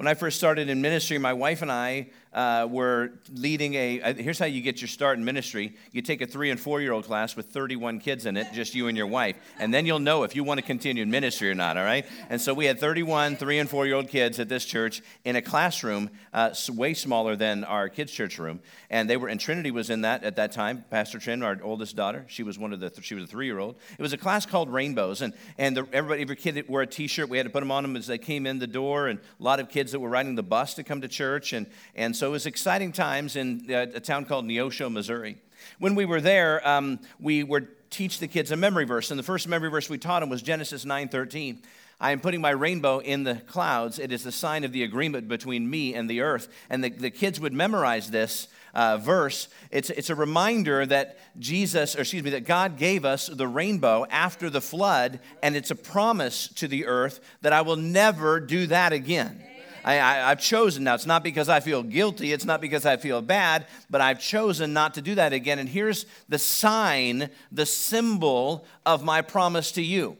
[0.00, 4.00] When I first started in ministry, my wife and I uh, were leading a.
[4.00, 6.80] Uh, here's how you get your start in ministry you take a three and four
[6.80, 9.86] year old class with 31 kids in it, just you and your wife, and then
[9.86, 12.06] you'll know if you want to continue in ministry or not, all right?
[12.28, 15.36] And so we had 31 three and four year old kids at this church in
[15.36, 18.60] a classroom uh, way smaller than our kids' church room.
[18.90, 20.84] And they were, and Trinity was in that at that time.
[20.90, 23.58] Pastor Trin, our oldest daughter, she was one of the, she was a three year
[23.58, 23.76] old.
[23.98, 27.06] It was a class called Rainbows, and, and the, everybody, every kid wore a t
[27.06, 27.28] shirt.
[27.28, 29.42] We had to put them on them as they came in the door, and a
[29.42, 31.52] lot of kids that were riding the bus to come to church.
[31.52, 35.38] And, and so it was exciting times in uh, a town called Neosho, Missouri.
[35.78, 39.24] When we were there, um, we would teach the kids a memory verse, and the
[39.24, 41.62] first memory verse we taught them was Genesis 9:13.
[41.98, 43.98] I am putting my rainbow in the clouds.
[43.98, 46.48] It is the sign of the agreement between me and the earth.
[46.68, 49.48] And the, the kids would memorize this uh, verse.
[49.70, 54.04] It's, it's a reminder that Jesus, or excuse me, that God gave us the rainbow
[54.10, 58.66] after the flood, and it's a promise to the earth that I will never do
[58.66, 59.42] that again.
[59.84, 60.94] I, have chosen now.
[60.94, 64.72] It's not because I feel guilty, it's not because I feel bad, but I've chosen
[64.72, 65.58] not to do that again.
[65.58, 70.16] And here's the sign, the symbol of my promise to you.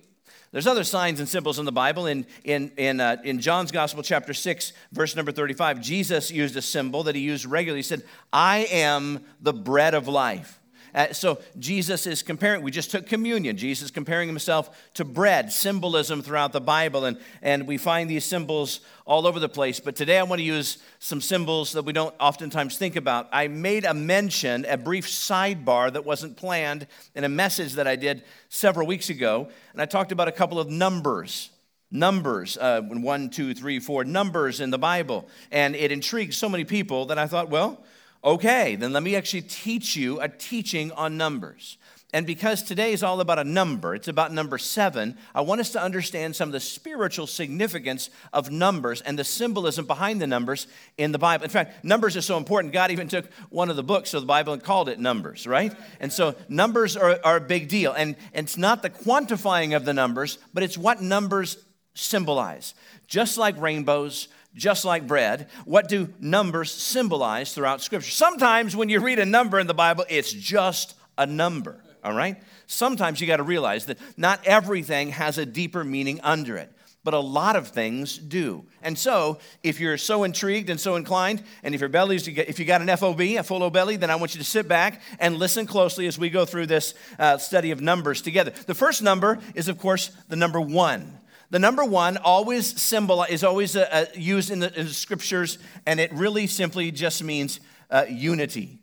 [0.52, 2.06] There's other signs and symbols in the Bible.
[2.06, 6.62] In, in, in, uh, in John's Gospel, chapter 6, verse number 35, Jesus used a
[6.62, 7.78] symbol that he used regularly.
[7.78, 10.59] He said, I am the bread of life.
[10.94, 13.56] Uh, so Jesus is comparing, we just took communion.
[13.56, 18.80] Jesus comparing himself to bread, symbolism throughout the Bible, and, and we find these symbols
[19.06, 19.80] all over the place.
[19.80, 23.28] But today I want to use some symbols that we don't oftentimes think about.
[23.32, 27.96] I made a mention, a brief sidebar that wasn't planned in a message that I
[27.96, 31.50] did several weeks ago, and I talked about a couple of numbers
[31.90, 36.64] numbers uh, one two three four numbers in the bible and it intrigued so many
[36.64, 37.82] people that i thought well
[38.22, 41.78] Okay, then let me actually teach you a teaching on numbers.
[42.12, 45.70] And because today is all about a number, it's about number seven, I want us
[45.70, 50.66] to understand some of the spiritual significance of numbers and the symbolism behind the numbers
[50.98, 51.44] in the Bible.
[51.44, 54.26] In fact, numbers are so important, God even took one of the books of the
[54.26, 55.72] Bible and called it Numbers, right?
[56.00, 57.92] And so numbers are, are a big deal.
[57.92, 61.58] And, and it's not the quantifying of the numbers, but it's what numbers
[61.94, 62.74] symbolize.
[63.06, 65.48] Just like rainbows, just like bread.
[65.64, 68.10] What do numbers symbolize throughout Scripture?
[68.10, 72.36] Sometimes when you read a number in the Bible, it's just a number, all right?
[72.66, 76.72] Sometimes you got to realize that not everything has a deeper meaning under it,
[77.04, 78.64] but a lot of things do.
[78.82, 82.64] And so, if you're so intrigued and so inclined, and if your belly's, if you
[82.64, 85.66] got an FOB, a full belly, then I want you to sit back and listen
[85.66, 88.50] closely as we go through this uh, study of numbers together.
[88.66, 91.19] The first number is, of course, the number one.
[91.50, 95.58] The number one always symbol is always uh, uh, used in the, in the, scriptures,
[95.84, 97.58] and it really simply just means
[97.90, 98.78] uh, unity.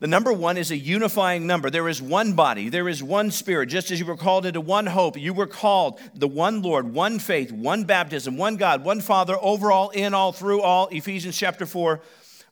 [0.00, 1.68] The number one is a unifying number.
[1.68, 3.66] There is one body, there is one spirit.
[3.66, 7.18] Just as you were called into one hope, you were called the one Lord, one
[7.18, 10.86] faith, one baptism, one God, one Father, over all, in all, through all.
[10.86, 12.00] Ephesians chapter 4,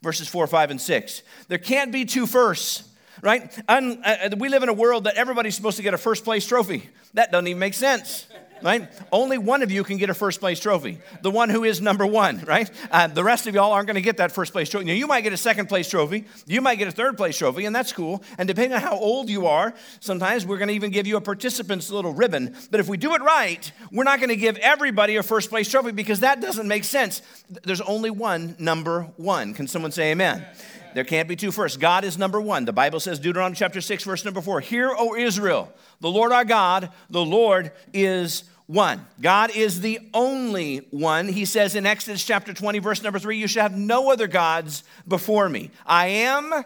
[0.03, 1.23] verses 4, 5, and 6.
[1.49, 2.91] There can't be two firsts
[3.23, 3.50] right?
[3.67, 6.47] Un, uh, we live in a world that everybody's supposed to get a first place
[6.47, 6.91] trophy.
[7.15, 8.27] That doesn't even make sense
[8.62, 8.89] right?
[9.12, 12.06] Only one of you can get a first place trophy, the one who is number
[12.06, 12.71] one, right?
[12.91, 14.87] Uh, the rest of y'all aren't going to get that first place trophy.
[14.87, 17.65] Now, you might get a second place trophy, you might get a third place trophy,
[17.65, 18.22] and that's cool.
[18.39, 21.21] And depending on how old you are, sometimes we're going to even give you a
[21.21, 22.55] participant's little ribbon.
[22.71, 25.71] But if we do it right, we're not going to give everybody a first place
[25.71, 27.23] trophy because that doesn't make sense.
[27.65, 29.55] There's only one number one.
[29.55, 30.47] Can someone say amen?
[30.96, 31.78] There can't be two first.
[31.78, 32.64] God is number one.
[32.64, 35.70] The Bible says, Deuteronomy chapter 6, verse number 4 Hear, O Israel,
[36.00, 39.06] the Lord our God, the Lord is one.
[39.20, 41.28] God is the only one.
[41.28, 44.84] He says in Exodus chapter 20, verse number 3, You shall have no other gods
[45.06, 45.70] before me.
[45.84, 46.64] I am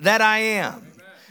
[0.00, 0.84] that I am.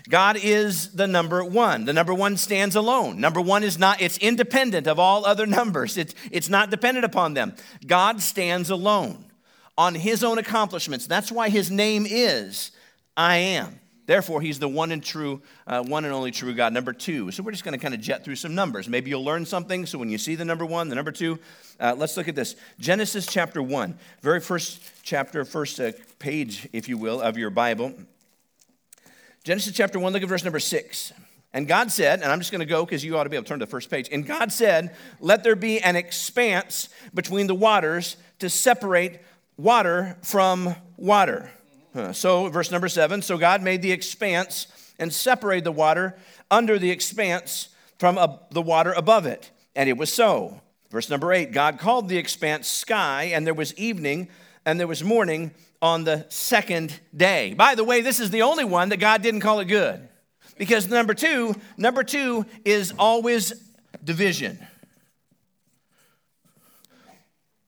[0.08, 1.84] God is the number one.
[1.84, 3.20] The number one stands alone.
[3.20, 7.34] Number one is not, it's independent of all other numbers, it's, it's not dependent upon
[7.34, 7.54] them.
[7.86, 9.26] God stands alone
[9.80, 11.08] on his own accomplishments.
[11.08, 12.72] That's why his name is
[13.16, 13.80] I am.
[14.08, 16.74] Therefore, he's the one and true, uh, one and only true God.
[16.74, 17.32] Number two.
[17.32, 18.90] So we're just going to kind of jet through some numbers.
[18.90, 19.86] Maybe you'll learn something.
[19.86, 21.40] So when you see the number one, the number two,
[21.80, 22.58] uh, let's look at this.
[22.80, 27.94] Genesis chapter one, very first chapter, first uh, page, if you will, of your Bible.
[29.46, 30.12] Genesis chapter one.
[30.12, 31.14] Look at verse number six.
[31.54, 33.46] And God said, and I'm just going to go because you ought to be able
[33.46, 34.10] to turn to the first page.
[34.12, 39.20] And God said, Let there be an expanse between the waters to separate
[39.60, 41.52] water from water.
[42.14, 44.68] So, verse number seven so God made the expanse
[44.98, 46.18] and separated the water
[46.50, 48.16] under the expanse from
[48.52, 49.52] the water above it.
[49.76, 50.62] And it was so.
[50.90, 54.30] Verse number eight God called the expanse sky, and there was evening
[54.66, 55.52] and there was morning
[55.82, 57.54] on the second day.
[57.54, 60.08] By the way, this is the only one that God didn't call it good.
[60.58, 63.54] Because number two, number two is always
[64.04, 64.60] division.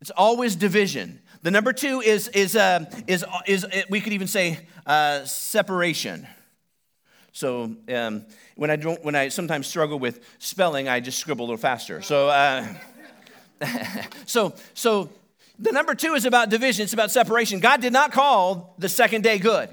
[0.01, 1.21] It's always division.
[1.44, 6.27] The number two is, is, uh, is, is, is we could even say uh, separation.
[7.31, 8.25] So um,
[8.56, 12.01] when I don't, when I sometimes struggle with spelling, I just scribble a little faster.
[12.01, 12.68] So, uh,
[14.25, 15.09] so, so
[15.59, 16.83] the number two is about division.
[16.83, 17.59] It's about separation.
[17.59, 19.69] God did not call the second day good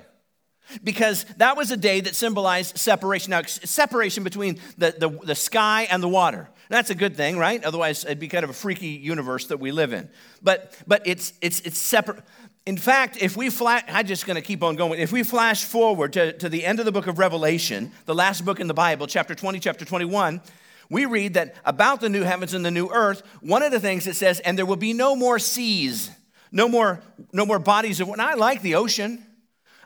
[0.84, 3.30] because that was a day that symbolized separation.
[3.30, 6.48] Now, separation between the, the, the sky and the water.
[6.68, 7.62] That's a good thing, right?
[7.64, 10.08] Otherwise, it'd be kind of a freaky universe that we live in.
[10.42, 12.22] But, but it's, it's, it's separate.
[12.66, 15.00] In fact, if we flash, I'm just going to keep on going.
[15.00, 18.44] If we flash forward to, to the end of the book of Revelation, the last
[18.44, 20.42] book in the Bible, chapter 20, chapter 21,
[20.90, 24.06] we read that about the new heavens and the new earth, one of the things
[24.06, 26.10] it says, and there will be no more seas,
[26.52, 27.00] no more,
[27.32, 28.20] no more bodies of water.
[28.20, 29.24] I like the ocean.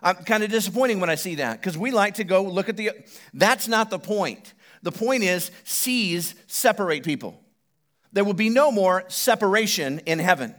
[0.01, 2.75] I'm kind of disappointing when I see that because we like to go look at
[2.75, 2.91] the.
[3.33, 4.53] That's not the point.
[4.83, 7.39] The point is, seas separate people.
[8.11, 10.53] There will be no more separation in heaven.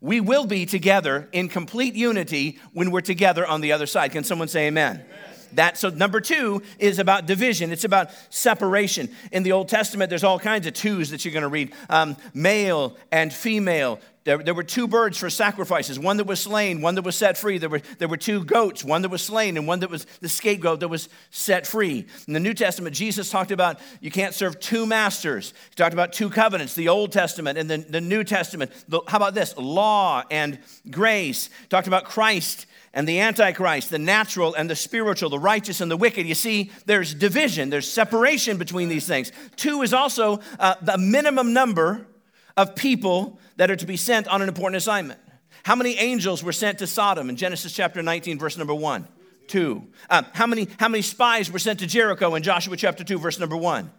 [0.00, 4.12] We will be together in complete unity when we're together on the other side.
[4.12, 4.96] Can someone say amen?
[4.96, 5.36] amen.
[5.52, 7.70] That so number two is about division.
[7.70, 9.08] It's about separation.
[9.30, 12.16] In the Old Testament, there's all kinds of twos that you're going to read: um,
[12.34, 16.96] male and female, there, there, were two birds for sacrifices one that was slain, one
[16.96, 17.58] that was set free.
[17.58, 20.28] There were, there were two goats, one that was slain, and one that was the
[20.28, 22.04] scapegoat that was set free.
[22.26, 25.54] In the New Testament, Jesus talked about you can't serve two masters.
[25.70, 28.72] He talked about two covenants, the Old Testament and the, the New Testament.
[28.88, 29.56] The, how about this?
[29.56, 30.58] Law and
[30.90, 31.48] grace.
[31.62, 35.88] He talked about Christ and the Antichrist, the natural and the spiritual, the righteous and
[35.88, 36.26] the wicked.
[36.26, 39.30] You see, there's division, there's separation between these things.
[39.54, 42.08] Two is also uh, the minimum number
[42.56, 45.20] of people that are to be sent on an important assignment.
[45.62, 49.06] How many angels were sent to Sodom in Genesis chapter 19, verse number 1?
[49.48, 49.86] Two.
[50.10, 53.38] Uh, how, many, how many spies were sent to Jericho in Joshua chapter 2, verse
[53.38, 53.90] number 1?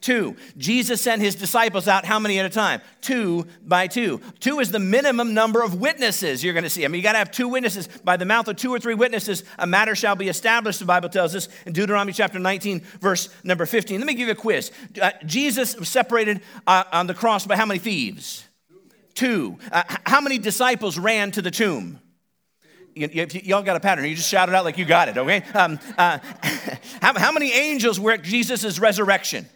[0.00, 0.36] Two.
[0.56, 2.80] Jesus sent his disciples out how many at a time?
[3.00, 4.20] Two by two.
[4.40, 6.84] Two is the minimum number of witnesses you're going to see.
[6.84, 7.88] I mean, you got to have two witnesses.
[8.04, 11.08] By the mouth of two or three witnesses, a matter shall be established, the Bible
[11.08, 13.98] tells us in Deuteronomy chapter 19, verse number 15.
[13.98, 14.70] Let me give you a quiz.
[15.00, 18.46] Uh, Jesus was separated uh, on the cross by how many thieves?
[19.14, 19.58] Two.
[19.72, 22.00] Uh, how many disciples ran to the tomb?
[22.96, 24.06] y'all got a pattern.
[24.06, 25.42] You just shout it out like you got it, okay?
[25.54, 26.18] Um, uh,
[27.02, 29.46] how, how, many angels were at Jesus' resurrection?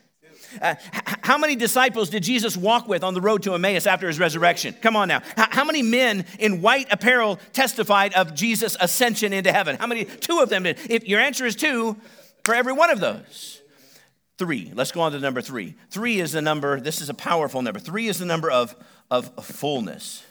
[0.60, 0.74] Uh,
[1.22, 4.74] how many disciples did Jesus walk with on the road to Emmaus after his resurrection?
[4.80, 5.22] Come on now.
[5.36, 9.76] how many men in white apparel testified of Jesus' ascension into heaven?
[9.76, 10.04] How many?
[10.04, 10.78] Two of them did.
[10.88, 11.96] If your answer is two,
[12.44, 13.60] for every one of those.
[14.38, 14.72] Three.
[14.74, 15.74] Let's go on to number three.
[15.90, 17.78] Three is the number, this is a powerful number.
[17.78, 18.74] Three is the number of,
[19.10, 20.24] of fullness.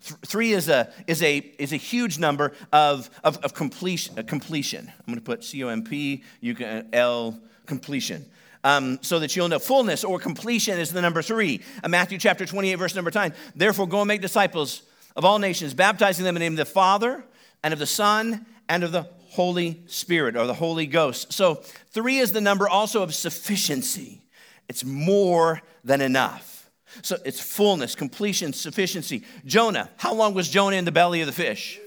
[0.00, 4.86] Three is a, is a, is a huge number of, of, of completion, completion.
[4.86, 8.26] I'm going to put C O M P, you can L, completion
[8.68, 11.62] um, so that you'll know fullness or completion is the number three.
[11.82, 13.32] Uh, Matthew chapter 28, verse number 10.
[13.56, 14.82] Therefore, go and make disciples
[15.16, 17.24] of all nations, baptizing them in the name of the Father
[17.64, 21.32] and of the Son and of the Holy Spirit or the Holy Ghost.
[21.32, 21.62] So,
[21.92, 24.22] three is the number also of sufficiency.
[24.68, 26.68] It's more than enough.
[27.00, 29.24] So, it's fullness, completion, sufficiency.
[29.46, 31.80] Jonah, how long was Jonah in the belly of the fish?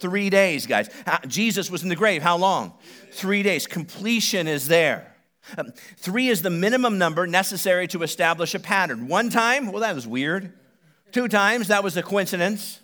[0.00, 0.90] Three days, guys.
[1.28, 2.22] Jesus was in the grave.
[2.22, 2.74] How long?
[3.12, 3.68] Three days.
[3.68, 5.13] Completion is there.
[5.56, 9.08] Um, three is the minimum number necessary to establish a pattern.
[9.08, 10.52] One time, well, that was weird.
[11.12, 12.80] Two times, that was a coincidence.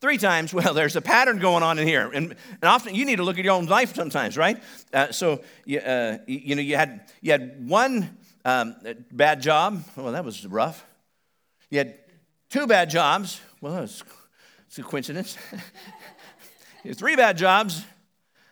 [0.00, 2.10] Three times, well, there's a pattern going on in here.
[2.12, 4.62] And, and often you need to look at your own life sometimes, right?
[4.92, 8.76] Uh, so, you, uh, you, know, you had, you had one um,
[9.12, 9.84] bad job.
[9.96, 10.84] Well, that was rough.
[11.68, 11.98] You had
[12.48, 13.40] two bad jobs.
[13.60, 14.02] Well, that's
[14.66, 15.36] it's a coincidence.
[16.84, 17.84] you had three bad jobs.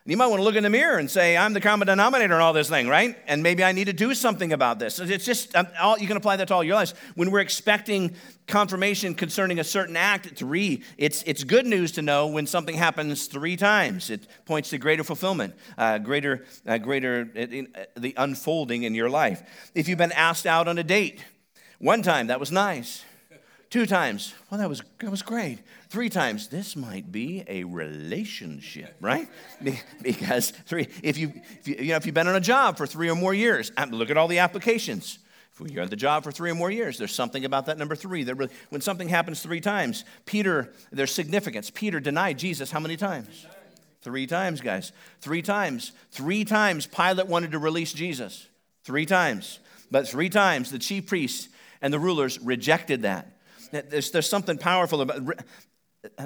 [0.08, 2.40] You might want to look in the mirror and say, I'm the common denominator in
[2.40, 3.14] all this thing, right?
[3.26, 4.98] And maybe I need to do something about this.
[4.98, 6.94] It's just, um, all, you can apply that to all your lives.
[7.14, 8.14] When we're expecting
[8.46, 13.26] confirmation concerning a certain act, three, it's, it's good news to know when something happens
[13.26, 14.08] three times.
[14.08, 19.42] It points to greater fulfillment, uh, greater, uh, greater uh, the unfolding in your life.
[19.74, 21.22] If you've been asked out on a date,
[21.80, 23.04] one time, that was nice.
[23.70, 25.58] Two times, well, that was, that was great.
[25.90, 29.28] Three times, this might be a relationship, right?
[30.02, 32.86] Because three, if you, if you, you know, if you've been on a job for
[32.86, 35.18] three or more years, uh, look at all the applications.
[35.60, 37.96] If you're at the job for three or more years, there's something about that number
[37.96, 38.22] three.
[38.22, 41.70] That really, when something happens three times, Peter, there's significance.
[41.70, 43.46] Peter denied Jesus how many times?
[44.00, 44.92] Three times, guys.
[45.20, 45.92] Three times.
[46.12, 48.46] Three times Pilate wanted to release Jesus.
[48.84, 49.58] Three times.
[49.90, 51.48] But three times the chief priests
[51.82, 53.32] and the rulers rejected that.
[53.70, 55.22] There's, there's something powerful about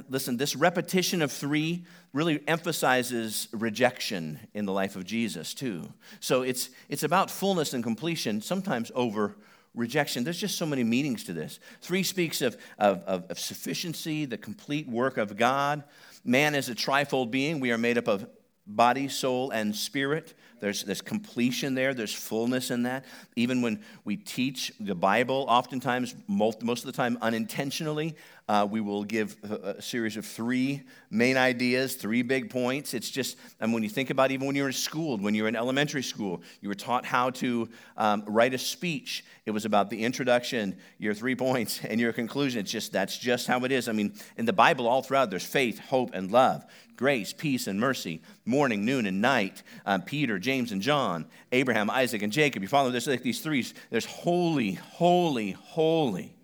[0.09, 5.93] listen, this repetition of three really emphasizes rejection in the life of Jesus, too.
[6.21, 9.37] So it's, it's about fullness and completion, sometimes over
[9.75, 10.25] rejection.
[10.25, 11.59] There's just so many meanings to this.
[11.81, 15.85] Three speaks of, of, of, of sufficiency, the complete work of God.
[16.25, 17.59] Man is a trifold being.
[17.59, 18.29] We are made up of
[18.67, 20.35] body, soul, and spirit.
[20.63, 23.05] There's, there's completion there, there's fullness in that.
[23.35, 28.15] Even when we teach the Bible, oftentimes, most, most of the time unintentionally,
[28.49, 32.95] uh, we will give a, series of three main ideas, three big points.
[32.95, 35.57] It's just, and when you think about even when you're in school, when you're in
[35.57, 39.25] elementary school, you were taught how to um, write a speech.
[39.47, 42.61] It was about the introduction, your three points, and your conclusion.
[42.61, 43.89] It's just, that's just how it is.
[43.89, 46.65] I mean, in the Bible, all throughout, there's faith, hope, and love
[47.03, 49.65] grace, peace, and mercy, morning, noon, and night.
[49.87, 52.63] Um, Peter, James, and John, Abraham, Isaac, and Jacob.
[52.63, 53.67] You follow this like these three.
[53.91, 56.35] There's holy, holy, holy.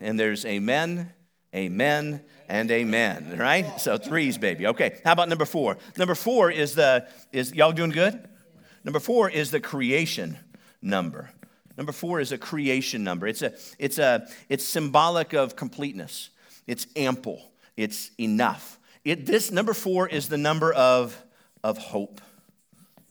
[0.00, 1.12] And there's amen,
[1.54, 3.36] amen, and amen.
[3.38, 3.78] Right?
[3.80, 4.66] So threes, baby.
[4.68, 4.98] Okay.
[5.04, 5.76] How about number four?
[5.98, 8.28] Number four is the is y'all doing good?
[8.82, 10.38] Number four is the creation
[10.80, 11.30] number.
[11.76, 13.26] Number four is a creation number.
[13.26, 16.30] It's a it's a it's symbolic of completeness.
[16.66, 17.50] It's ample.
[17.76, 18.78] It's enough.
[19.04, 21.16] It, this number four is the number of,
[21.64, 22.20] of hope.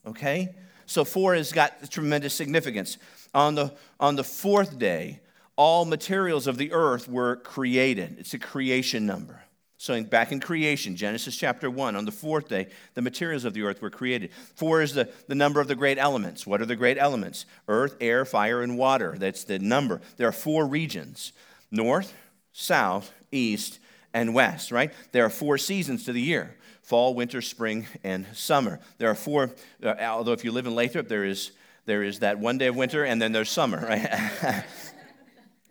[0.05, 0.55] Okay?
[0.85, 2.97] So four has got tremendous significance.
[3.33, 5.19] On the, on the fourth day,
[5.55, 8.15] all materials of the earth were created.
[8.17, 9.43] It's a creation number.
[9.77, 13.61] So back in creation, Genesis chapter 1, on the fourth day, the materials of the
[13.61, 14.31] earth were created.
[14.55, 16.45] Four is the, the number of the great elements.
[16.45, 17.45] What are the great elements?
[17.69, 19.15] Earth, air, fire, and water.
[19.17, 20.01] That's the number.
[20.17, 21.31] There are four regions
[21.71, 22.13] north,
[22.51, 23.79] south, east,
[24.13, 24.91] and west, right?
[25.11, 26.55] There are four seasons to the year
[26.89, 28.79] fall, winter, spring, and summer.
[28.97, 29.51] There are four,
[29.83, 31.51] uh, although if you live in Lathrop, there is,
[31.85, 34.65] there is that one day of winter and then there's summer, right?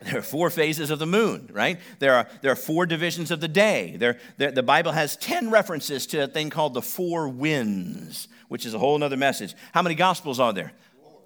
[0.00, 1.80] There are four phases of the moon, right?
[1.98, 3.96] There are, there are four divisions of the day.
[3.96, 8.64] There, there, the Bible has 10 references to a thing called the four winds, which
[8.64, 9.56] is a whole other message.
[9.74, 10.72] How many gospels are there?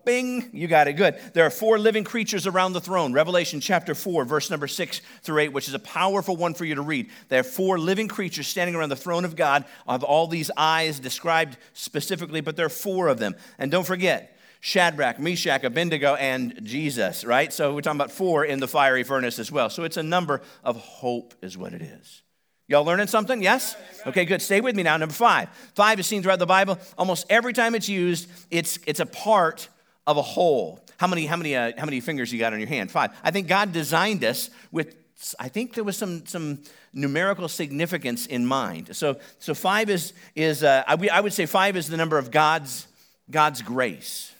[0.04, 0.94] Bing, you got it.
[0.94, 1.18] Good.
[1.34, 3.12] There are four living creatures around the throne.
[3.12, 6.74] Revelation chapter 4, verse number 6 through 8, which is a powerful one for you
[6.74, 7.10] to read.
[7.28, 10.98] There are four living creatures standing around the throne of God, of all these eyes
[10.98, 13.34] described specifically, but there are four of them.
[13.58, 17.52] And don't forget, Shadrach, Meshach, Abednego, and Jesus, right?
[17.52, 19.68] So we're talking about four in the fiery furnace as well.
[19.70, 22.22] So it's a number of hope, is what it is.
[22.68, 23.42] Y'all learning something?
[23.42, 23.76] Yes?
[24.06, 24.40] Okay, good.
[24.40, 24.96] Stay with me now.
[24.96, 25.48] Number five.
[25.74, 26.78] Five is seen throughout the Bible.
[26.96, 29.68] Almost every time it's used, it's, it's a part
[30.06, 30.80] of a whole.
[30.96, 32.90] How many, how many, uh, how many fingers you got on your hand?
[32.90, 33.12] Five.
[33.22, 34.94] I think God designed us with,
[35.38, 38.94] I think there was some, some numerical significance in mind.
[38.96, 42.30] So, so five is, is uh, I, I would say five is the number of
[42.30, 42.86] God's,
[43.30, 44.32] God's grace.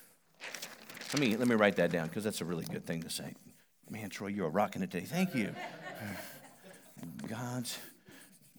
[1.12, 3.34] Let me, let me write that down because that's a really good thing to say.
[3.90, 5.04] Man, Troy, you are rocking it today.
[5.04, 5.54] Thank you.
[7.28, 7.78] God's,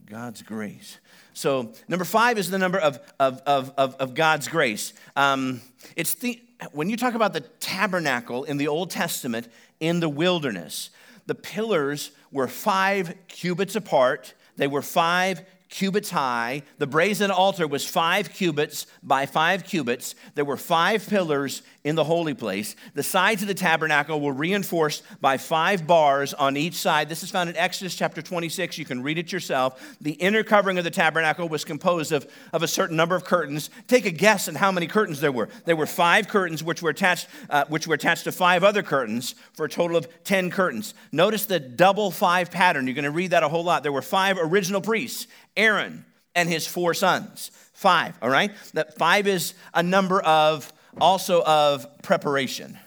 [0.06, 1.00] God's grace.
[1.34, 4.94] So, number five is the number of, of, of, of, of God's grace.
[5.16, 5.62] Um,
[5.96, 6.40] it's the,
[6.72, 9.48] when you talk about the tabernacle in the Old Testament
[9.80, 10.90] in the wilderness,
[11.26, 14.34] the pillars were five cubits apart.
[14.58, 15.42] They were five
[15.74, 16.62] cubits high.
[16.78, 20.14] The brazen altar was five cubits by five cubits.
[20.36, 22.76] There were five pillars in the holy place.
[22.94, 27.10] The sides of the tabernacle were reinforced by five bars on each side.
[27.10, 28.78] This is found in Exodus chapter 26.
[28.78, 29.98] You can read it yourself.
[30.00, 33.72] The inner covering of the tabernacle was composed of, of a certain number of curtains.
[33.88, 35.50] Take a guess at how many curtains there were.
[35.66, 39.34] There were five curtains which were attached, uh, which were attached to five other curtains
[39.54, 40.94] for a total of 10 curtains.
[41.12, 42.86] Notice the double five pattern.
[42.86, 43.82] You're going to read that a whole lot.
[43.82, 46.06] There were five original priests Aaron
[46.36, 47.52] and his four sons.
[47.74, 48.52] Five, all right?
[48.74, 52.78] That five is a number of also of preparation.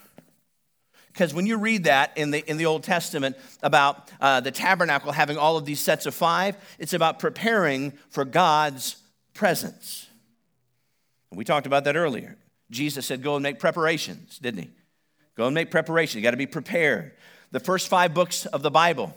[1.12, 5.12] Because when you read that in the, in the Old Testament about uh, the tabernacle
[5.12, 8.96] having all of these sets of five, it's about preparing for God's
[9.32, 10.08] presence.
[11.32, 12.36] we talked about that earlier.
[12.70, 14.70] Jesus said, Go and make preparations, didn't he?
[15.36, 16.16] Go and make preparations.
[16.16, 17.12] You got to be prepared.
[17.50, 19.16] The first five books of the Bible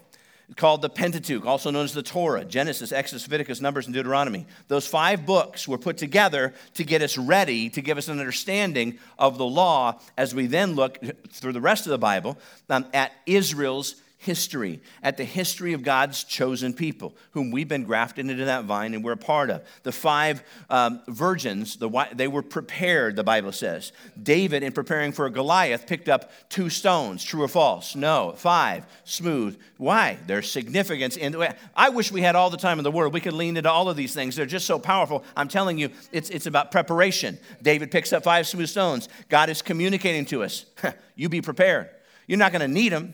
[0.56, 4.46] called the Pentateuch, also known as the Torah Genesis, Exodus, Leviticus, Numbers, and Deuteronomy.
[4.68, 9.00] Those five books were put together to get us ready, to give us an understanding
[9.18, 12.38] of the law as we then look through the rest of the Bible
[12.70, 18.30] um, at Israel's history, at the history of God's chosen people, whom we've been grafted
[18.30, 19.64] into that vine and we're a part of.
[19.84, 23.94] The five um, virgins, the, they were prepared, the Bible says.
[24.22, 27.24] David, in preparing for Goliath, picked up two stones.
[27.24, 27.96] True or false?
[27.96, 28.34] No.
[28.36, 28.86] Five.
[29.06, 29.58] Smooth.
[29.78, 30.20] Why?
[30.28, 31.16] There's significance.
[31.16, 31.38] In,
[31.74, 33.14] I wish we had all the time in the world.
[33.14, 34.36] We could lean into all of these things.
[34.36, 35.24] They're just so powerful.
[35.38, 37.40] I'm telling you, it's, it's about preparation.
[37.62, 39.08] David picks up five smooth stones.
[39.30, 40.66] God is communicating to us.
[41.16, 41.90] you be prepared.
[42.28, 43.14] You're not going to need them.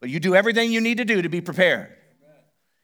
[0.00, 1.92] But you do everything you need to do to be prepared.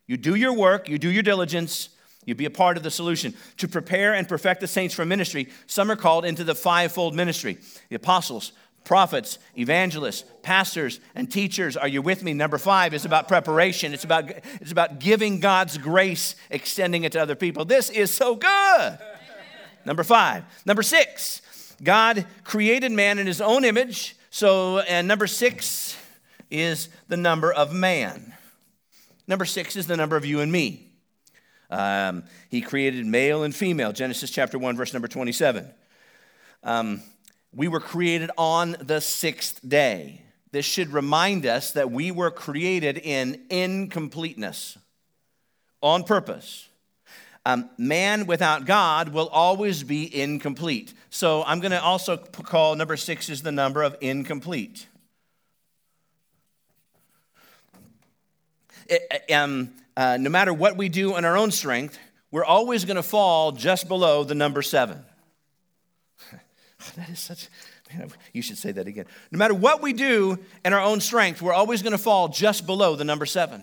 [0.06, 1.88] You do your work, you do your diligence,
[2.26, 3.34] you be a part of the solution.
[3.58, 7.58] To prepare and perfect the saints for ministry, some are called into the fivefold ministry
[7.88, 8.52] the apostles,
[8.84, 11.76] prophets, evangelists, pastors, and teachers.
[11.76, 12.34] Are you with me?
[12.34, 13.94] Number five is about preparation.
[13.94, 14.30] It's about,
[14.60, 17.64] it's about giving God's grace, extending it to other people.
[17.64, 18.98] This is so good.
[19.86, 20.44] Number five.
[20.66, 21.40] Number six,
[21.82, 24.16] God created man in his own image.
[24.30, 25.96] So, and number six
[26.54, 28.34] is the number of man.
[29.26, 30.88] Number six is the number of you and me.
[31.70, 35.68] Um, he created male and female, Genesis chapter 1, verse number 27.
[36.62, 37.02] Um,
[37.54, 40.22] we were created on the sixth day.
[40.52, 44.78] This should remind us that we were created in incompleteness
[45.82, 46.68] on purpose.
[47.46, 50.94] Um, man without God will always be incomplete.
[51.10, 54.86] So I'm going to also call number six is the number of incomplete.
[59.32, 61.98] Um, uh, no matter what we do in our own strength,
[62.30, 65.04] we're always going to fall just below the number seven.
[66.96, 67.48] that is such,
[67.94, 69.06] man, you should say that again.
[69.30, 72.66] No matter what we do in our own strength, we're always going to fall just
[72.66, 73.62] below the number seven.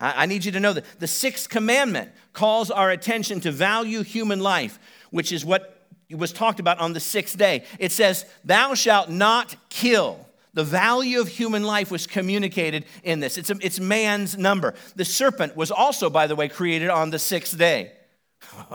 [0.00, 4.02] I, I need you to know that the sixth commandment calls our attention to value
[4.02, 4.78] human life,
[5.10, 7.64] which is what was talked about on the sixth day.
[7.78, 10.26] It says, Thou shalt not kill.
[10.54, 13.38] The value of human life was communicated in this.
[13.38, 14.74] It's, a, it's man's number.
[14.96, 17.92] The serpent was also, by the way, created on the sixth day.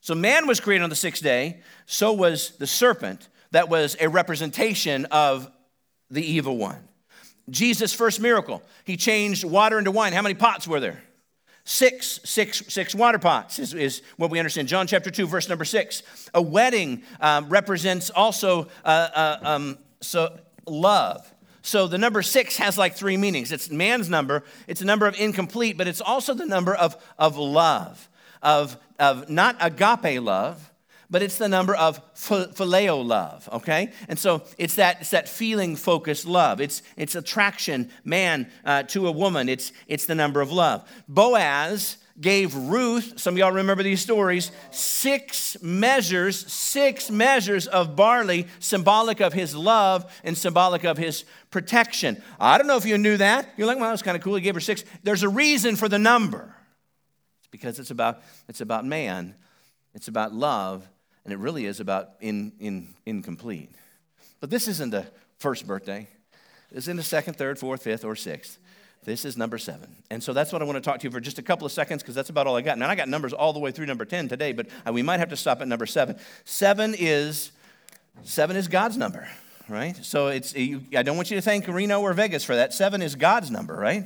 [0.00, 4.08] so man was created on the sixth day, so was the serpent, that was a
[4.08, 5.50] representation of
[6.10, 6.88] the evil one.
[7.50, 10.12] Jesus' first miracle, he changed water into wine.
[10.12, 11.02] How many pots were there?
[11.64, 14.68] Six, six, six water pots is, is what we understand.
[14.68, 16.02] John chapter 2, verse number 6.
[16.34, 21.32] A wedding um, represents also uh, uh, um, so love.
[21.62, 23.52] So the number six has like three meanings.
[23.52, 27.36] It's man's number, it's a number of incomplete, but it's also the number of, of
[27.38, 28.08] love,
[28.42, 30.72] of, of not agape love,
[31.08, 33.92] but it's the number of phileo love, okay?
[34.08, 36.60] And so it's that, it's that feeling focused love.
[36.60, 39.48] It's, it's attraction, man uh, to a woman.
[39.48, 40.88] It's, it's the number of love.
[41.06, 48.46] Boaz gave Ruth, some of y'all remember these stories, six measures, six measures of barley,
[48.58, 52.22] symbolic of his love and symbolic of his protection.
[52.38, 53.48] I don't know if you knew that.
[53.56, 54.34] You're like, well, that's kind of cool.
[54.34, 54.84] He gave her six.
[55.02, 56.54] There's a reason for the number.
[57.40, 59.34] It's because it's about, it's about man,
[59.94, 60.86] it's about love,
[61.24, 63.70] and it really is about in, in, incomplete.
[64.40, 65.06] But this isn't the
[65.38, 66.08] first birthday.
[66.70, 68.58] It's in the second, third, fourth, fifth, or sixth.
[69.04, 69.96] This is number seven.
[70.10, 71.72] And so that's what I want to talk to you for just a couple of
[71.72, 72.78] seconds because that's about all I got.
[72.78, 75.18] Now, I got numbers all the way through number 10 today, but uh, we might
[75.18, 76.16] have to stop at number seven.
[76.44, 77.50] Seven is,
[78.22, 79.28] seven is God's number,
[79.68, 79.96] right?
[80.04, 82.72] So it's, you, I don't want you to thank Reno or Vegas for that.
[82.72, 84.04] Seven is God's number, right?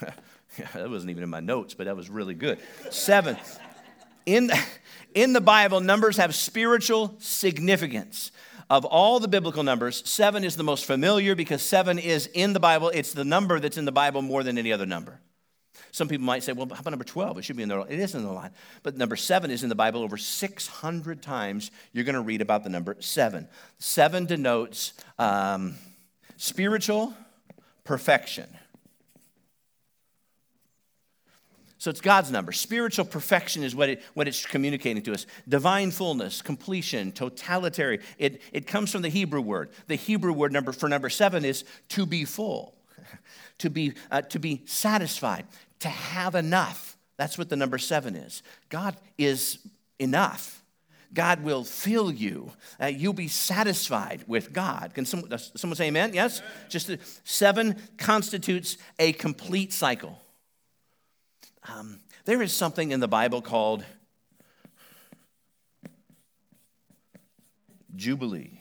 [0.74, 2.58] that wasn't even in my notes, but that was really good.
[2.90, 3.38] Seven.
[4.26, 4.50] In,
[5.14, 8.30] in the Bible, numbers have spiritual significance.
[8.70, 12.60] Of all the biblical numbers, seven is the most familiar because seven is in the
[12.60, 12.88] Bible.
[12.88, 15.20] It's the number that's in the Bible more than any other number.
[15.90, 17.38] Some people might say, well, how about number 12?
[17.38, 17.86] It should be in the line.
[17.88, 18.50] It is in the line.
[18.82, 21.70] But number seven is in the Bible over 600 times.
[21.92, 23.46] You're going to read about the number seven.
[23.78, 25.76] Seven denotes um,
[26.36, 27.14] spiritual
[27.84, 28.48] perfection.
[31.84, 32.50] So it's God's number.
[32.50, 35.26] Spiritual perfection is what, it, what it's communicating to us.
[35.46, 38.00] Divine fullness, completion, totalitarian.
[38.16, 39.68] It, it comes from the Hebrew word.
[39.86, 42.74] The Hebrew word number for number seven is to be full,
[43.58, 45.44] to be, uh, to be satisfied,
[45.80, 46.96] to have enough.
[47.18, 48.42] That's what the number seven is.
[48.70, 49.58] God is
[49.98, 50.62] enough.
[51.12, 52.50] God will fill you.
[52.80, 54.94] Uh, you'll be satisfied with God.
[54.94, 56.14] Can some, someone say amen?
[56.14, 56.40] Yes?
[56.70, 60.18] Just uh, seven constitutes a complete cycle.
[61.66, 63.84] Um, there is something in the Bible called
[67.96, 68.60] Jubilee.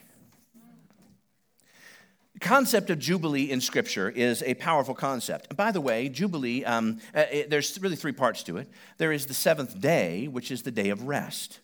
[2.34, 5.48] The concept of Jubilee in Scripture is a powerful concept.
[5.50, 8.70] And by the way, Jubilee, um, uh, it, there's really three parts to it.
[8.98, 11.60] There is the seventh day, which is the day of rest.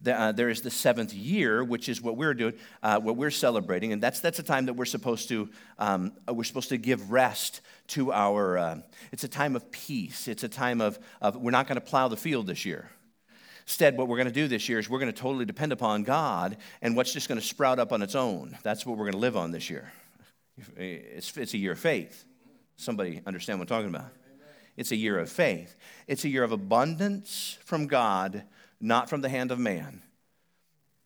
[0.00, 3.30] The, uh, there is the seventh year, which is what we're doing, uh, what we're
[3.30, 7.10] celebrating, and that's that's a time that we're supposed to um, we're supposed to give
[7.10, 8.80] rest to our, uh,
[9.12, 10.28] it's a time of peace.
[10.28, 12.88] It's a time of, of we're not going to plow the field this year.
[13.66, 16.02] Instead, what we're going to do this year is we're going to totally depend upon
[16.02, 18.56] God and what's just going to sprout up on its own.
[18.62, 19.90] That's what we're going to live on this year.
[20.76, 22.24] It's, it's a year of faith.
[22.76, 24.10] Somebody understand what I'm talking about?
[24.76, 25.76] It's a year of faith.
[26.06, 28.42] It's a year of abundance from God,
[28.80, 30.02] not from the hand of man.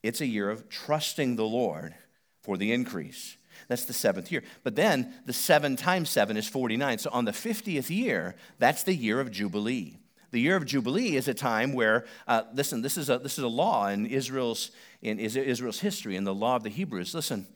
[0.03, 1.93] It's a year of trusting the Lord
[2.41, 3.37] for the increase.
[3.67, 4.43] That's the seventh year.
[4.63, 6.99] But then the seven times seven is 49.
[6.99, 9.97] So on the 50th year, that's the year of Jubilee.
[10.31, 13.43] The year of Jubilee is a time where, uh, listen, this is a, this is
[13.43, 17.13] a law in Israel's, in Israel's history in the law of the Hebrews.
[17.15, 17.47] Listen,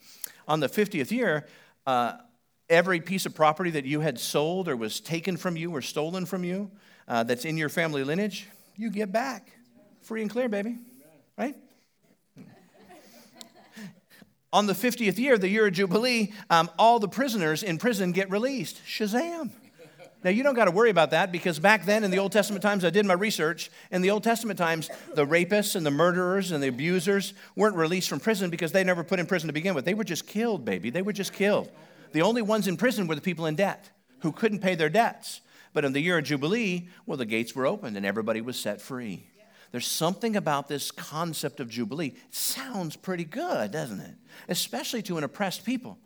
[0.48, 1.48] on the 50th year,
[1.86, 2.14] uh,
[2.70, 6.26] every piece of property that you had sold or was taken from you or stolen
[6.26, 6.72] from you
[7.08, 9.52] uh, that's in your family lineage, you get back.
[10.04, 10.78] Free and clear, baby.
[11.38, 11.56] Right?
[14.52, 18.30] On the 50th year, the year of Jubilee, um, all the prisoners in prison get
[18.30, 18.80] released.
[18.86, 19.50] Shazam.
[20.24, 22.62] Now, you don't got to worry about that because back then in the Old Testament
[22.62, 23.72] times, I did my research.
[23.92, 28.08] In the Old Testament times, the rapists and the murderers and the abusers weren't released
[28.08, 29.84] from prison because they never put in prison to begin with.
[29.86, 30.90] They were just killed, baby.
[30.90, 31.70] They were just killed.
[32.14, 33.90] The only ones in prison were the people in debt
[34.20, 35.42] who couldn't pay their debts.
[35.74, 38.82] But in the year of Jubilee, well, the gates were opened and everybody was set
[38.82, 39.26] free.
[39.74, 42.14] There's something about this concept of Jubilee.
[42.16, 44.14] It sounds pretty good, doesn't it?
[44.48, 45.98] Especially to an oppressed people.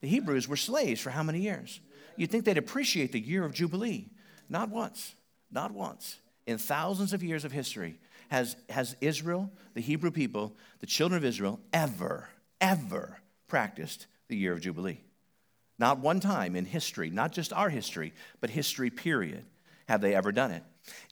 [0.00, 1.80] The Hebrews were slaves for how many years?
[2.16, 4.06] You'd think they'd appreciate the year of Jubilee.
[4.48, 5.16] Not once,
[5.50, 6.18] not once.
[6.46, 11.24] In thousands of years of history, has, has Israel, the Hebrew people, the children of
[11.24, 12.28] Israel, ever,
[12.60, 15.00] ever practiced the year of Jubilee.
[15.76, 19.44] Not one time in history, not just our history, but history period,
[19.88, 20.62] have they ever done it.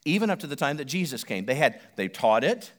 [0.05, 1.45] Even up to the time that Jesus came.
[1.45, 2.71] They had, they taught it,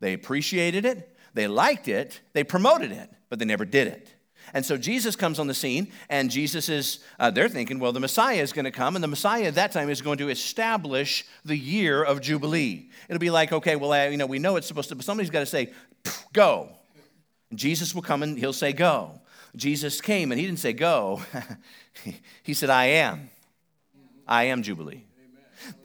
[0.00, 4.12] they appreciated it, they liked it, they promoted it, but they never did it.
[4.54, 8.00] And so Jesus comes on the scene, and Jesus is, uh, they're thinking, well, the
[8.00, 11.24] Messiah is going to come, and the Messiah at that time is going to establish
[11.44, 12.88] the year of Jubilee.
[13.08, 15.30] It'll be like, okay, well, uh, you know, we know it's supposed to, but somebody's
[15.30, 15.72] got to say,
[16.32, 16.70] go.
[17.50, 19.20] And Jesus will come and he'll say, go.
[19.56, 21.22] Jesus came and he didn't say, go.
[22.42, 23.30] he said, I am.
[24.28, 25.04] I am Jubilee.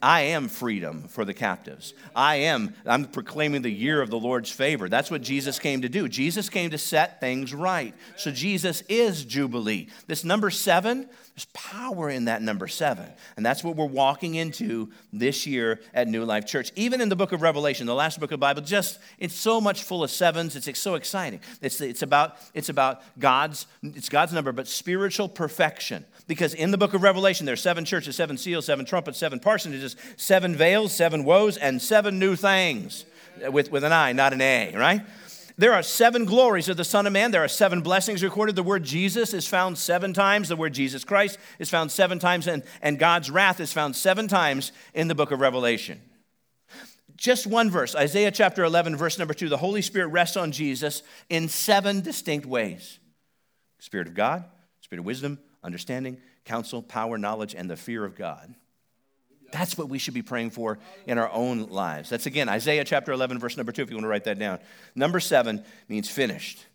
[0.01, 1.93] I am freedom for the captives.
[2.15, 4.89] I am, I'm proclaiming the year of the Lord's favor.
[4.89, 6.07] That's what Jesus came to do.
[6.07, 7.93] Jesus came to set things right.
[8.17, 9.87] So Jesus is Jubilee.
[10.07, 13.09] This number seven, there's power in that number seven.
[13.37, 16.71] And that's what we're walking into this year at New Life Church.
[16.75, 19.61] Even in the book of Revelation, the last book of the Bible, just it's so
[19.61, 20.55] much full of sevens.
[20.55, 21.39] It's so exciting.
[21.61, 26.05] It's, it's, about, it's about God's, it's God's number, but spiritual perfection.
[26.27, 29.39] Because in the book of Revelation, there are seven churches, seven seals, seven trumpets, seven
[29.39, 33.05] personages, seven veils, seven woes, and seven new things
[33.49, 35.01] with, with an I, not an A, right?
[35.57, 37.31] There are seven glories of the Son of Man.
[37.31, 38.55] There are seven blessings recorded.
[38.55, 40.49] The word Jesus is found seven times.
[40.49, 42.47] The word Jesus Christ is found seven times.
[42.47, 46.01] And, and God's wrath is found seven times in the book of Revelation.
[47.15, 49.47] Just one verse, Isaiah chapter 11, verse number two.
[49.47, 52.97] The Holy Spirit rests on Jesus in seven distinct ways
[53.77, 54.45] Spirit of God,
[54.79, 58.55] Spirit of wisdom, understanding, counsel, power, knowledge, and the fear of God.
[59.51, 62.09] That's what we should be praying for in our own lives.
[62.09, 64.59] That's again Isaiah chapter 11, verse number 2, if you want to write that down.
[64.95, 66.65] Number seven means finished,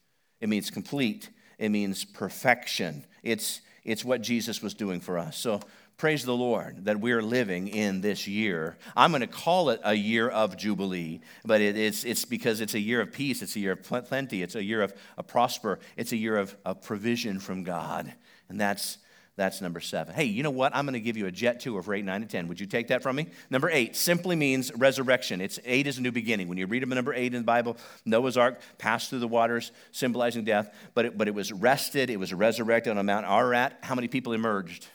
[0.40, 3.04] it means complete, it means perfection.
[3.22, 5.36] It's, it's what Jesus was doing for us.
[5.36, 5.60] So
[5.96, 8.76] praise the Lord that we're living in this year.
[8.94, 12.74] I'm going to call it a year of Jubilee, but it, it's, it's because it's
[12.74, 15.78] a year of peace, it's a year of plenty, it's a year of, of prosper,
[15.96, 18.12] it's a year of, of provision from God.
[18.48, 18.98] And that's
[19.36, 20.14] that's number seven.
[20.14, 20.74] Hey, you know what?
[20.74, 22.48] I'm going to give you a jet tour for eight, nine, and 10.
[22.48, 23.28] Would you take that from me?
[23.50, 25.42] Number eight simply means resurrection.
[25.42, 26.48] It's eight is a new beginning.
[26.48, 30.44] When you read number eight in the Bible, Noah's ark passed through the waters, symbolizing
[30.44, 33.78] death, but it, but it was rested, it was resurrected on Mount Ararat.
[33.82, 34.88] How many people emerged?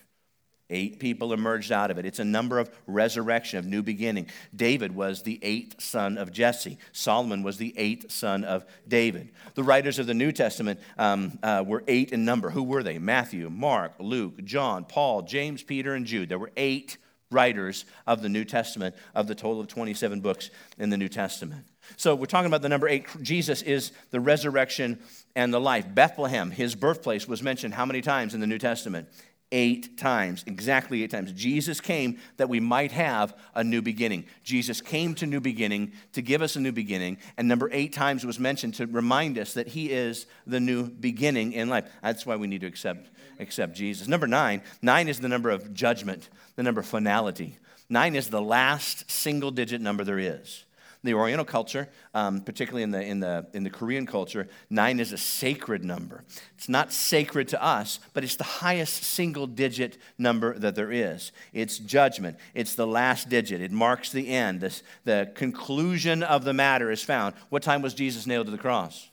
[0.71, 2.05] Eight people emerged out of it.
[2.05, 4.27] It's a number of resurrection, of new beginning.
[4.55, 6.77] David was the eighth son of Jesse.
[6.93, 9.31] Solomon was the eighth son of David.
[9.53, 12.49] The writers of the New Testament um, uh, were eight in number.
[12.49, 12.97] Who were they?
[12.99, 16.29] Matthew, Mark, Luke, John, Paul, James, Peter, and Jude.
[16.29, 16.97] There were eight
[17.31, 21.65] writers of the New Testament, of the total of 27 books in the New Testament.
[21.97, 23.07] So we're talking about the number eight.
[23.21, 24.99] Jesus is the resurrection
[25.36, 25.86] and the life.
[25.93, 29.07] Bethlehem, his birthplace, was mentioned how many times in the New Testament?
[29.52, 31.32] Eight times, exactly eight times.
[31.34, 34.26] Jesus came that we might have a new beginning.
[34.44, 38.26] Jesus came to new beginning to give us a new beginning, and number eight times
[38.26, 41.90] was mentioned to remind us that He is the new beginning in life.
[42.02, 43.10] That's why we need to accept,
[43.40, 44.08] accept Jesus.
[44.08, 47.58] Number nine, nine is the number of judgment, the number of finality.
[47.90, 50.64] Nine is the last single digit number there is
[51.04, 55.12] the Oriental culture, um, particularly in the, in, the, in the Korean culture, nine is
[55.12, 56.24] a sacred number.
[56.56, 61.32] It's not sacred to us, but it's the highest single digit number that there is.
[61.54, 64.62] It's judgment, it's the last digit, it marks the end.
[64.62, 67.36] This, the conclusion of the matter is found.
[67.50, 69.11] What time was Jesus nailed to the cross?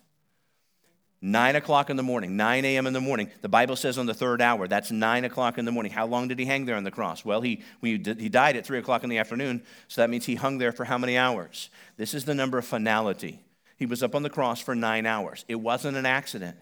[1.20, 2.86] 9 o'clock in the morning, 9 a.m.
[2.86, 3.28] in the morning.
[3.42, 5.90] The Bible says on the third hour, that's 9 o'clock in the morning.
[5.90, 7.24] How long did he hang there on the cross?
[7.24, 10.58] Well, he, he died at 3 o'clock in the afternoon, so that means he hung
[10.58, 11.70] there for how many hours?
[11.96, 13.40] This is the number of finality.
[13.76, 15.44] He was up on the cross for nine hours.
[15.48, 16.56] It wasn't an accident,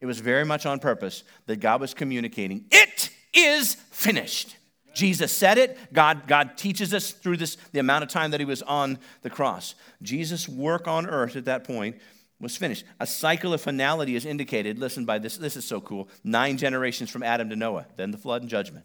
[0.00, 4.56] it was very much on purpose that God was communicating, It is finished.
[4.94, 5.78] Jesus said it.
[5.92, 9.28] God, God teaches us through this, the amount of time that he was on the
[9.28, 9.74] cross.
[10.00, 11.96] Jesus' work on earth at that point
[12.40, 12.84] was finished.
[13.00, 16.08] A cycle of finality is indicated, listen by this, this is so cool.
[16.22, 18.84] Nine generations from Adam to Noah, then the flood and judgment.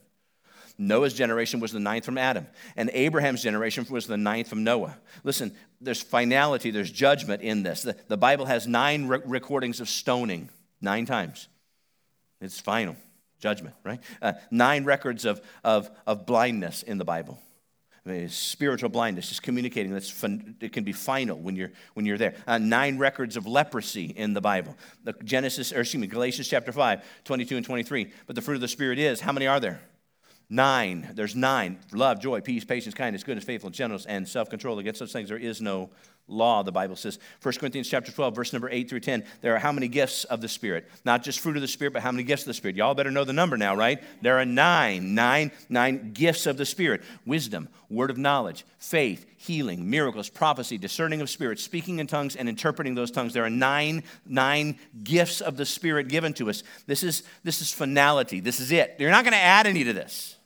[0.77, 4.97] Noah's generation was the ninth from Adam, and Abraham's generation was the ninth from Noah.
[5.23, 7.83] Listen, there's finality, there's judgment in this.
[7.83, 11.49] The, the Bible has nine re- recordings of stoning, nine times.
[12.39, 12.95] It's final,
[13.39, 13.99] judgment, right?
[14.21, 17.37] Uh, nine records of, of, of blindness in the Bible.
[18.29, 19.93] Spiritual blindness, just communicating.
[19.93, 22.33] That's fun, it can be final when you're when you're there.
[22.47, 24.75] Uh, nine records of leprosy in the Bible.
[25.03, 28.11] The Genesis, or excuse me, Galatians chapter 5, 22 and 23.
[28.25, 29.81] But the fruit of the Spirit is, how many are there?
[30.49, 31.11] Nine.
[31.13, 31.79] There's nine.
[31.93, 34.79] Love, joy, peace, patience, kindness, goodness, faithfulness, gentleness, and self-control.
[34.79, 35.91] Against such things there is no
[36.31, 37.19] law, the Bible says.
[37.41, 39.23] 1 Corinthians chapter 12, verse number 8 through 10.
[39.41, 40.89] There are how many gifts of the Spirit?
[41.05, 42.75] Not just fruit of the Spirit, but how many gifts of the Spirit?
[42.75, 44.01] Y'all better know the number now, right?
[44.21, 47.01] There are nine, nine, nine gifts of the Spirit.
[47.25, 52.47] Wisdom, word of knowledge, faith, healing, miracles, prophecy, discerning of spirits, speaking in tongues, and
[52.47, 53.33] interpreting those tongues.
[53.33, 56.63] There are nine, nine gifts of the Spirit given to us.
[56.87, 58.39] This is, this is finality.
[58.39, 58.95] This is it.
[58.99, 60.37] You're not going to add any to this.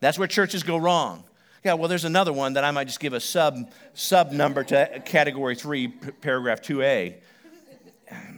[0.00, 1.24] That's where churches go wrong.
[1.66, 5.02] Yeah, well, there's another one that I might just give a sub sub number to
[5.04, 7.16] category three, paragraph 2A.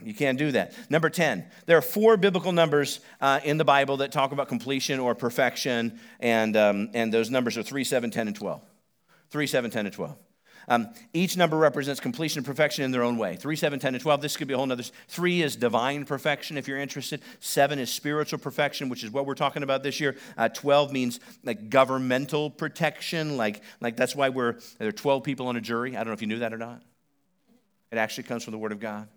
[0.03, 0.73] You can't do that.
[0.89, 4.99] Number 10, there are four biblical numbers uh, in the Bible that talk about completion
[4.99, 8.63] or perfection, and, um, and those numbers are 3, 7, 10, and 12.
[9.29, 10.17] 3, 7, 10, and 12.
[10.67, 13.35] Um, each number represents completion and perfection in their own way.
[13.35, 14.21] 3, 7, 10, and 12.
[14.21, 14.83] This could be a whole nother.
[15.07, 17.21] 3 is divine perfection, if you're interested.
[17.39, 20.15] 7 is spiritual perfection, which is what we're talking about this year.
[20.37, 23.37] Uh, 12 means like governmental protection.
[23.37, 25.95] Like, like that's why we're, there are 12 people on a jury.
[25.95, 26.81] I don't know if you knew that or not.
[27.91, 29.07] It actually comes from the Word of God.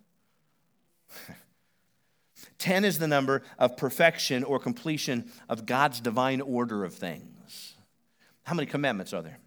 [2.59, 7.75] 10 is the number of perfection or completion of God's divine order of things.
[8.45, 9.39] How many commandments are there?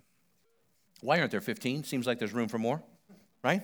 [1.06, 1.84] Why aren't there 15?
[1.84, 2.82] Seems like there's room for more,
[3.44, 3.62] right?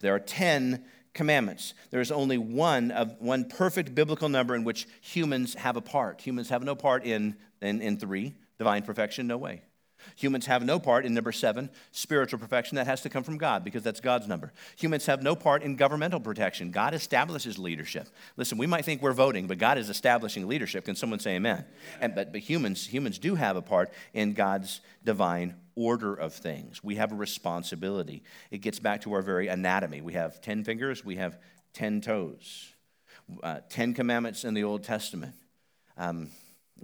[0.00, 1.72] There are 10 commandments.
[1.90, 6.20] There is only one of one perfect biblical number in which humans have a part.
[6.20, 9.62] Humans have no part in, in, in three, divine perfection, no way.
[10.16, 12.76] Humans have no part in number seven, spiritual perfection.
[12.76, 14.52] That has to come from God because that's God's number.
[14.76, 16.72] Humans have no part in governmental protection.
[16.72, 18.08] God establishes leadership.
[18.36, 20.84] Listen, we might think we're voting, but God is establishing leadership.
[20.84, 21.64] Can someone say amen?
[22.00, 26.82] And, but, but humans, humans do have a part in God's divine order of things.
[26.82, 28.22] We have a responsibility.
[28.50, 30.00] It gets back to our very anatomy.
[30.00, 31.38] We have 10 fingers, we have
[31.74, 32.72] 10 toes.
[33.42, 35.34] Uh, 10 commandments in the Old Testament.
[35.96, 36.30] Um,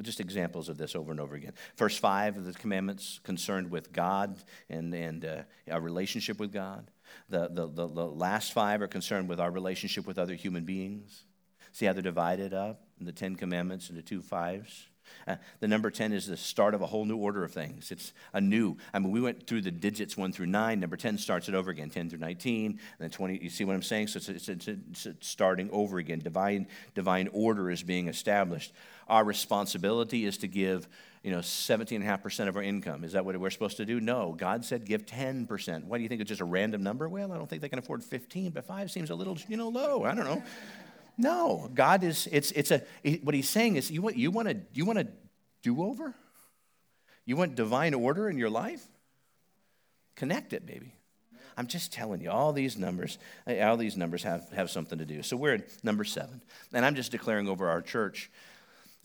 [0.02, 1.52] just examples of this over and over again.
[1.74, 4.36] First five of the commandments concerned with God
[4.68, 6.90] and, and uh, our relationship with God.
[7.28, 11.24] The, the, the, the, last five are concerned with our relationship with other human beings.
[11.72, 14.87] See how they're divided up in the Ten Commandments into two fives?
[15.26, 17.90] Uh, the number 10 is the start of a whole new order of things.
[17.90, 20.80] It's a new, I mean, we went through the digits 1 through 9.
[20.80, 23.38] Number 10 starts it over again, 10 through 19, and then 20.
[23.42, 24.08] You see what I'm saying?
[24.08, 26.18] So it's, it's, it's, it's starting over again.
[26.20, 28.72] Divine, divine order is being established.
[29.08, 30.88] Our responsibility is to give
[31.22, 33.04] you know, 17.5% of our income.
[33.04, 34.00] Is that what we're supposed to do?
[34.00, 34.34] No.
[34.36, 35.84] God said give 10%.
[35.84, 37.08] Why do you think it's just a random number?
[37.08, 39.68] Well, I don't think they can afford 15, but 5 seems a little, you know,
[39.68, 40.04] low.
[40.04, 40.42] I don't know.
[41.18, 42.82] No, God is, it's, it's a,
[43.22, 45.08] what he's saying is, you want, you want, a, you want a
[45.62, 46.14] do over?
[47.26, 48.86] You want divine order in your life?
[50.14, 50.94] Connect it, baby.
[51.56, 55.04] I'm just telling you, all these numbers, eh, all these numbers have, have something to
[55.04, 55.24] do.
[55.24, 56.40] So we're at number seven.
[56.72, 58.30] And I'm just declaring over our church,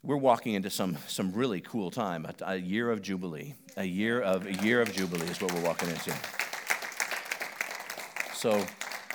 [0.03, 3.55] we're walking into some, some really cool time, a, a year of Jubilee.
[3.75, 6.13] A year of, a year of Jubilee is what we're walking into.
[8.35, 8.63] So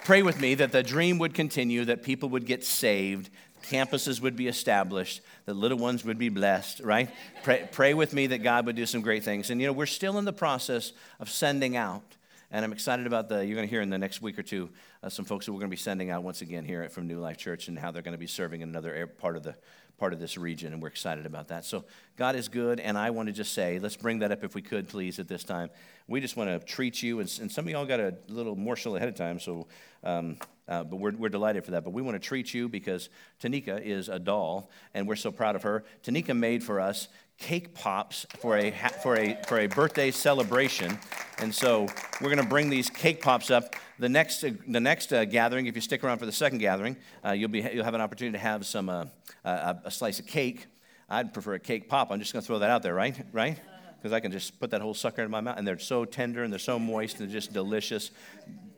[0.09, 3.29] pray with me that the dream would continue, that people would get saved,
[3.65, 7.11] campuses would be established, that little ones would be blessed, right?
[7.43, 9.51] Pray, pray with me that God would do some great things.
[9.51, 12.17] And you know, we're still in the process of sending out.
[12.51, 14.71] And I'm excited about the, you're going to hear in the next week or two,
[15.03, 17.21] uh, some folks who we're going to be sending out once again here from New
[17.21, 19.55] Life Church and how they're going to be serving in another part of the
[19.99, 21.65] part of this region, and we're excited about that.
[21.65, 21.85] So
[22.17, 24.63] God is good, and I want to just say, let's bring that up if we
[24.63, 25.71] could, please, at this time.
[26.07, 28.95] We just want to treat you, and, and some of y'all got a little morsel
[28.95, 29.67] ahead of time, so
[30.05, 30.37] um,
[30.69, 31.83] uh, but we're, we're delighted for that.
[31.83, 33.09] But we want to treat you because
[33.43, 35.83] Tanika is a doll, and we're so proud of her.
[36.05, 37.09] Tanika made for us
[37.39, 38.73] cake pops for a,
[39.03, 40.99] for a, for a birthday celebration.
[41.39, 41.87] And so
[42.21, 43.77] we're going to bring these cake pops up.
[43.99, 46.97] The next, uh, the next uh, gathering, if you stick around for the second gathering,
[47.25, 49.07] uh, you'll, be, you'll have an opportunity to have some, uh,
[49.45, 50.67] a, a slice of cake.
[51.09, 52.11] I'd prefer a cake pop.
[52.11, 53.17] I'm just going to throw that out there, right?
[53.33, 53.59] Right?
[53.97, 56.45] Because I can just put that whole sucker in my mouth, and they're so tender
[56.45, 58.11] and they're so moist and just delicious.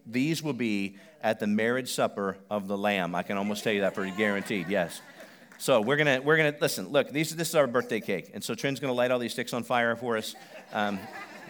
[0.07, 3.15] These will be at the marriage supper of the Lamb.
[3.15, 4.69] I can almost tell you that for guaranteed.
[4.69, 5.01] Yes.
[5.61, 6.89] So we're gonna we're gonna listen.
[6.89, 9.53] Look, these, this is our birthday cake, and so Trin's gonna light all these sticks
[9.53, 10.35] on fire for us.
[10.73, 10.99] Um,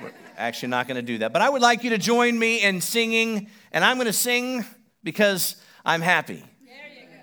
[0.03, 1.33] We're actually not to do that.
[1.33, 4.64] But I would like you to join me in singing, and I'm to sing
[5.05, 6.42] because I'm happy.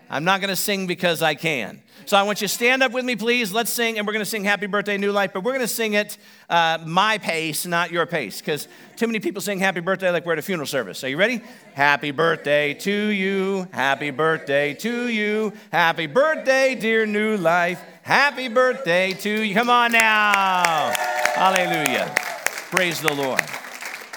[0.09, 1.81] I'm not going to sing because I can.
[2.05, 3.51] So I want you to stand up with me, please.
[3.51, 5.67] Let's sing, and we're going to sing Happy Birthday, New Life, but we're going to
[5.67, 6.17] sing it
[6.49, 10.33] uh, my pace, not your pace, because too many people sing Happy Birthday like we're
[10.33, 11.03] at a funeral service.
[11.03, 11.41] Are you ready?
[11.73, 13.67] Happy birthday to you.
[13.73, 15.51] Happy birthday to you.
[15.71, 17.81] Happy birthday, dear New Life.
[18.03, 19.53] Happy birthday to you.
[19.53, 20.93] Come on now.
[21.35, 22.15] Hallelujah.
[22.71, 23.41] Praise the Lord.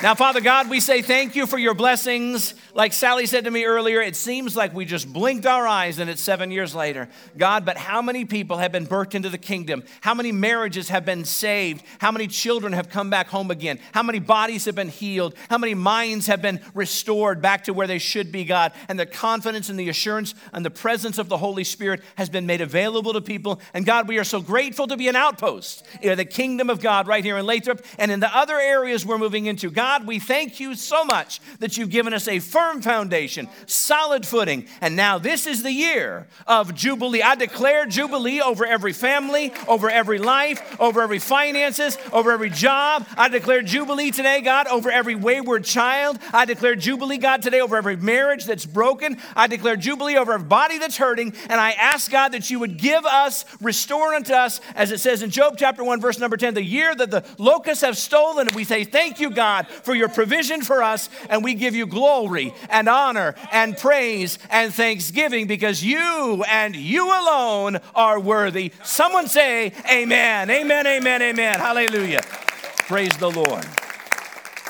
[0.03, 2.55] Now, Father God, we say thank you for your blessings.
[2.74, 6.09] Like Sally said to me earlier, it seems like we just blinked our eyes and
[6.09, 7.09] it's seven years later.
[7.37, 9.83] God, but how many people have been birthed into the kingdom?
[10.00, 11.83] How many marriages have been saved?
[11.98, 13.78] How many children have come back home again?
[13.92, 15.35] How many bodies have been healed?
[15.48, 18.72] How many minds have been restored back to where they should be, God?
[18.88, 22.46] And the confidence and the assurance and the presence of the Holy Spirit has been
[22.46, 23.61] made available to people.
[23.74, 27.09] And God, we are so grateful to be an outpost in the kingdom of God
[27.09, 29.70] right here in Lathrop and in the other areas we're moving into.
[29.70, 34.66] God, we thank you so much that you've given us a firm foundation, solid footing.
[34.83, 37.23] And now this is the year of Jubilee.
[37.23, 43.07] I declare Jubilee over every family, over every life, over every finances, over every job.
[43.16, 46.18] I declare Jubilee today, God, over every wayward child.
[46.35, 49.16] I declare Jubilee, God, today over every marriage that's broken.
[49.35, 51.33] I declare Jubilee over every body that's hurting.
[51.49, 55.23] And I ask, God, that you would give us, restore unto us, as it says
[55.23, 58.49] in Job chapter 1, verse number 10, the year that the locusts have stolen.
[58.49, 61.09] And we say, Thank you, God, for your provision for us.
[61.31, 67.06] And we give you glory and honor and praise and thanksgiving because you and you
[67.06, 68.72] alone are worthy.
[68.82, 71.60] Someone say, Amen, amen, amen, amen.
[71.60, 72.20] Hallelujah.
[72.22, 73.64] Praise the Lord.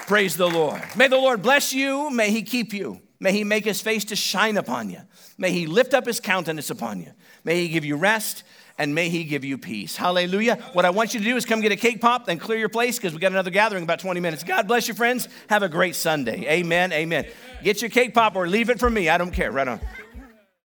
[0.07, 0.83] Praise the Lord.
[0.97, 2.11] May the Lord bless you.
[2.11, 3.01] May he keep you.
[3.21, 5.01] May he make his face to shine upon you.
[5.39, 7.13] May he lift up his countenance upon you.
[7.45, 8.43] May he give you rest
[8.81, 9.95] and may he give you peace.
[9.95, 10.57] Hallelujah.
[10.73, 12.71] What I want you to do is come get a cake pop, then clear your
[12.71, 14.43] place because we got another gathering in about 20 minutes.
[14.43, 15.29] God bless you, friends.
[15.51, 16.47] Have a great Sunday.
[16.49, 16.91] Amen.
[16.93, 17.27] Amen.
[17.63, 19.11] Get your cake pop or leave it for me.
[19.11, 19.53] I don't care.
[19.53, 19.81] Right on.